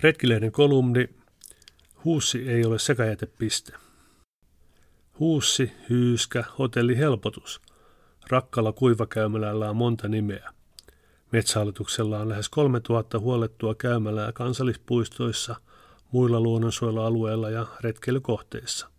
Retkilehden 0.00 0.52
kolumni 0.52 1.08
Huussi 2.04 2.48
ei 2.48 2.64
ole 2.64 2.78
sekajätepiste. 2.78 3.72
Huussi, 5.18 5.72
Hyyskä, 5.90 6.44
Hotelli 6.58 6.98
Helpotus. 6.98 7.60
Rakkalla 8.30 8.72
kuivakäymälällä 8.72 9.70
on 9.70 9.76
monta 9.76 10.08
nimeä. 10.08 10.52
Metsähallituksella 11.32 12.18
on 12.18 12.28
lähes 12.28 12.48
3000 12.48 13.18
huolettua 13.18 13.74
käymälää 13.74 14.32
kansallispuistoissa, 14.32 15.56
muilla 16.12 16.40
luonnonsuojelualueilla 16.40 17.50
ja 17.50 17.66
retkeilykohteissa. 17.80 18.90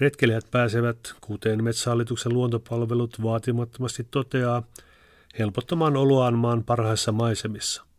Retkeilijät 0.00 0.50
pääsevät, 0.50 1.14
kuten 1.20 1.64
Metsähallituksen 1.64 2.34
luontopalvelut 2.34 3.22
vaatimattomasti 3.22 4.06
toteaa, 4.10 4.62
helpottamaan 5.38 5.96
oloaan 5.96 6.38
maan 6.38 6.64
parhaissa 6.64 7.12
maisemissa. 7.12 7.93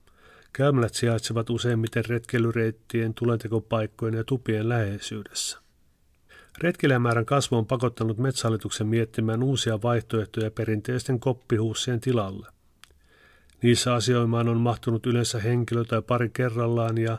Käymälät 0.57 0.93
sijaitsevat 0.93 1.49
useimmiten 1.49 2.05
retkeilyreittien, 2.05 3.13
tulentekopaikkojen 3.13 4.15
ja 4.15 4.23
tupien 4.23 4.69
läheisyydessä. 4.69 5.59
Retkeilijämäärän 6.57 7.25
kasvu 7.25 7.55
on 7.55 7.65
pakottanut 7.65 8.17
Metsähallituksen 8.17 8.87
miettimään 8.87 9.43
uusia 9.43 9.81
vaihtoehtoja 9.81 10.51
perinteisten 10.51 11.19
koppihuussien 11.19 12.01
tilalle. 12.01 12.47
Niissä 13.61 13.93
asioimaan 13.93 14.47
on 14.47 14.57
mahtunut 14.57 15.05
yleensä 15.05 15.39
henkilö 15.39 15.83
tai 15.83 16.01
pari 16.01 16.29
kerrallaan 16.29 16.97
ja 16.97 17.17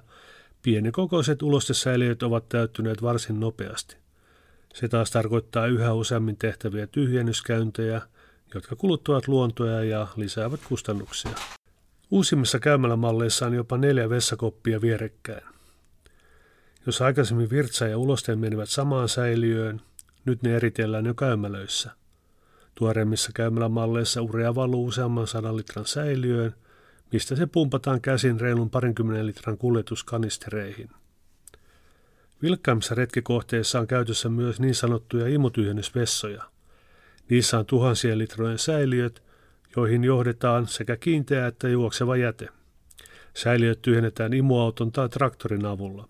pienikokoiset 0.62 1.42
ulostesäiliöt 1.42 2.22
ovat 2.22 2.48
täyttyneet 2.48 3.02
varsin 3.02 3.40
nopeasti. 3.40 3.96
Se 4.74 4.88
taas 4.88 5.10
tarkoittaa 5.10 5.66
yhä 5.66 5.92
useammin 5.92 6.36
tehtäviä 6.36 6.86
tyhjennyskäyntejä, 6.86 8.02
jotka 8.54 8.76
kuluttavat 8.76 9.28
luontoja 9.28 9.84
ja 9.84 10.06
lisäävät 10.16 10.60
kustannuksia. 10.68 11.32
Uusimmissa 12.10 12.58
käymälämalleissa 12.58 13.46
on 13.46 13.54
jopa 13.54 13.78
neljä 13.78 14.10
vessakoppia 14.10 14.80
vierekkäin. 14.80 15.42
Jos 16.86 17.02
aikaisemmin 17.02 17.50
virtsa 17.50 17.86
ja 17.86 17.98
ulosteen 17.98 18.38
menivät 18.38 18.68
samaan 18.68 19.08
säiliöön, 19.08 19.80
nyt 20.24 20.42
ne 20.42 20.56
eritellään 20.56 21.06
jo 21.06 21.14
käymälöissä. 21.14 21.90
Tuoreimmissa 22.74 23.30
käymälämalleissa 23.34 24.22
urea 24.22 24.54
valuu 24.54 24.86
useamman 24.86 25.26
sadan 25.26 25.56
litran 25.56 25.86
säiliöön, 25.86 26.54
mistä 27.12 27.36
se 27.36 27.46
pumpataan 27.46 28.00
käsin 28.00 28.40
reilun 28.40 28.70
parinkymmenen 28.70 29.26
litran 29.26 29.58
kuljetuskanistereihin. 29.58 30.90
Vilkkaimmissa 32.42 32.94
retkikohteissa 32.94 33.80
on 33.80 33.86
käytössä 33.86 34.28
myös 34.28 34.60
niin 34.60 34.74
sanottuja 34.74 35.28
imutyhjennysvessoja. 35.28 36.42
Niissä 37.28 37.58
on 37.58 37.66
tuhansien 37.66 38.18
litrojen 38.18 38.58
säiliöt, 38.58 39.22
joihin 39.76 40.04
johdetaan 40.04 40.66
sekä 40.66 40.96
kiinteä 40.96 41.46
että 41.46 41.68
juokseva 41.68 42.16
jäte. 42.16 42.48
Säiliöt 43.34 43.82
tyhjennetään 43.82 44.32
imuauton 44.32 44.92
tai 44.92 45.08
traktorin 45.08 45.66
avulla. 45.66 46.08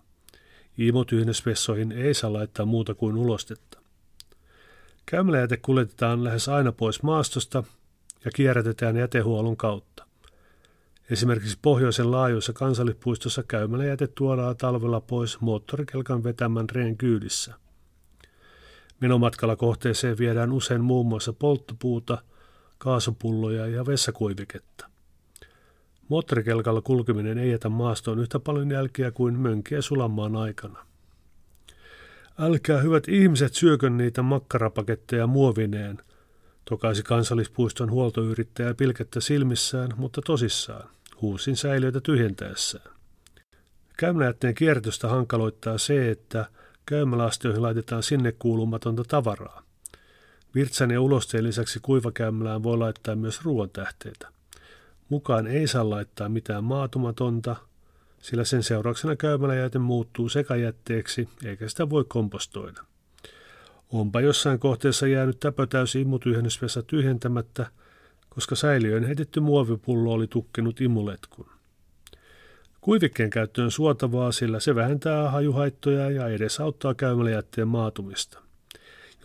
Imutyhjennysvessoihin 0.77 1.91
ei 1.91 2.13
saa 2.13 2.33
laittaa 2.33 2.65
muuta 2.65 2.93
kuin 2.93 3.17
ulostetta. 3.17 3.79
Käymäläjäte 5.05 5.57
kuljetetaan 5.57 6.23
lähes 6.23 6.49
aina 6.49 6.71
pois 6.71 7.03
maastosta 7.03 7.63
ja 8.25 8.31
kierrätetään 8.31 8.97
jätehuollon 8.97 9.57
kautta. 9.57 10.05
Esimerkiksi 11.09 11.57
pohjoisen 11.61 12.11
laajuissa 12.11 12.53
kansallispuistossa 12.53 13.43
käymäläjäte 13.43 14.07
tuodaan 14.07 14.57
talvella 14.57 15.01
pois 15.01 15.41
moottorikelkan 15.41 16.23
vetämän 16.23 16.69
reen 16.69 16.97
kyydissä. 16.97 17.53
Menomatkalla 18.99 19.55
kohteeseen 19.55 20.17
viedään 20.17 20.51
usein 20.51 20.81
muun 20.81 21.05
muassa 21.05 21.33
polttopuuta, 21.33 22.17
kaasupulloja 22.77 23.67
ja 23.67 23.85
vessakuiviketta. 23.85 24.89
Moottorikelkalla 26.09 26.81
kulkeminen 26.81 27.37
ei 27.37 27.51
jätä 27.51 27.69
maastoon 27.69 28.19
yhtä 28.19 28.39
paljon 28.39 28.71
jälkiä 28.71 29.11
kuin 29.11 29.39
mönkiä 29.39 29.81
sulamaan 29.81 30.35
aikana. 30.35 30.85
Älkää 32.39 32.81
hyvät 32.81 33.07
ihmiset 33.07 33.53
syökö 33.53 33.89
niitä 33.89 34.21
makkarapaketteja 34.21 35.27
muovineen, 35.27 35.97
tokaisi 36.65 37.03
kansallispuiston 37.03 37.91
huoltoyrittäjä 37.91 38.73
pilkettä 38.73 39.21
silmissään, 39.21 39.93
mutta 39.97 40.21
tosissaan 40.25 40.89
huusin 41.21 41.57
säiliöitä 41.57 42.01
tyhjentäessään. 42.01 42.91
Käymäläjätteen 43.97 44.55
kierrätystä 44.55 45.07
hankaloittaa 45.07 45.77
se, 45.77 46.11
että 46.11 46.45
käymäläastioihin 46.85 47.61
laitetaan 47.61 48.03
sinne 48.03 48.31
kuulumatonta 48.31 49.03
tavaraa. 49.03 49.63
Virtsan 50.57 50.91
ja 50.91 51.01
ulosteen 51.01 51.43
lisäksi 51.43 51.79
kuivakäymälään 51.81 52.63
voi 52.63 52.77
laittaa 52.77 53.15
myös 53.15 53.41
ruoantähteitä. 53.45 54.27
Mukaan 55.09 55.47
ei 55.47 55.67
saa 55.67 55.89
laittaa 55.89 56.29
mitään 56.29 56.63
maatumatonta, 56.63 57.55
sillä 58.21 58.43
sen 58.43 58.63
seurauksena 58.63 59.15
käymäläjäte 59.15 59.79
muuttuu 59.79 60.29
sekajätteeksi 60.29 61.29
eikä 61.45 61.69
sitä 61.69 61.89
voi 61.89 62.05
kompostoida. 62.07 62.83
Onpa 63.91 64.21
jossain 64.21 64.59
kohteessa 64.59 65.07
jäänyt 65.07 65.39
täpötäysi 65.39 66.01
imutyhjennysvessa 66.01 66.83
tyhjentämättä– 66.83 67.65
koska 68.37 68.55
säiliöön 68.55 69.03
heitetty 69.03 69.39
muovipullo 69.39 70.11
oli 70.11 70.27
tukkinut 70.27 70.81
imuletkun. 70.81 71.45
Kuivikkeen 72.81 73.29
käyttö 73.29 73.63
on 73.63 73.71
suotavaa, 73.71 74.31
sillä 74.31 74.59
se 74.59 74.75
vähentää 74.75 75.31
hajuhaittoja 75.31 76.09
ja 76.09 76.27
edesauttaa 76.27 76.93
käymäläjätteen 76.93 77.67
maatumista. 77.67 78.39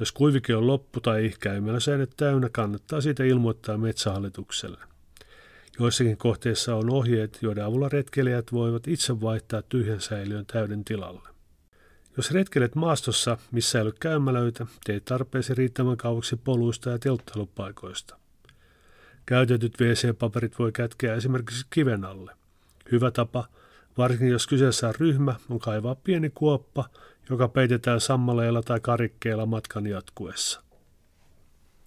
Jos 0.00 0.12
kuivike 0.12 0.56
on 0.56 0.66
loppu 0.66 1.00
tai 1.00 1.30
käymäläsäännöt 1.40 2.10
täynnä, 2.16 2.48
kannattaa 2.48 3.00
siitä 3.00 3.24
ilmoittaa 3.24 3.78
metsähallitukselle. 3.78 4.78
Joissakin 5.78 6.16
kohteissa 6.16 6.76
on 6.76 6.90
ohjeet, 6.90 7.38
joiden 7.42 7.64
avulla 7.64 7.88
retkeilijät 7.88 8.52
voivat 8.52 8.88
itse 8.88 9.20
vaihtaa 9.20 9.62
tyhjän 9.62 10.00
säiliön 10.00 10.46
täyden 10.46 10.84
tilalle. 10.84 11.28
Jos 12.16 12.30
retkelet 12.30 12.74
maastossa, 12.74 13.38
missä 13.52 13.78
ei 13.78 13.82
ole 13.82 13.92
käymälöitä, 14.00 14.66
teet 14.84 15.04
tarpeesi 15.04 15.54
riittävän 15.54 15.96
kauaksi 15.96 16.36
poluista 16.36 16.90
ja 16.90 16.98
telttailupaikoista. 16.98 18.16
Käytetyt 19.26 19.80
WC-paperit 19.80 20.58
voi 20.58 20.72
kätkeä 20.72 21.14
esimerkiksi 21.14 21.66
kiven 21.70 22.04
alle. 22.04 22.32
Hyvä 22.92 23.10
tapa, 23.10 23.48
varsinkin 23.98 24.28
jos 24.28 24.46
kyseessä 24.46 24.88
on 24.88 24.94
ryhmä, 24.98 25.34
on 25.50 25.58
kaivaa 25.58 25.94
pieni 25.94 26.30
kuoppa, 26.30 26.84
joka 27.30 27.48
peitetään 27.48 28.00
sammaleilla 28.00 28.62
tai 28.62 28.80
karikkeella 28.80 29.46
matkan 29.46 29.86
jatkuessa. 29.86 30.62